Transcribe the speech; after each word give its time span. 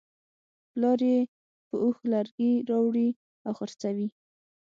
پلار 0.71 0.99
یې 1.09 1.19
په 1.67 1.75
اوښ 1.83 1.97
لرګي 2.11 2.51
راوړي 2.69 3.09
او 3.47 3.51
خرڅوي. 3.59 4.07